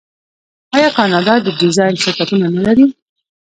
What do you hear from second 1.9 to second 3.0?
شرکتونه نلري؟